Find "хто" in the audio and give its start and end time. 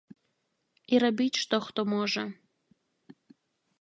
1.67-1.81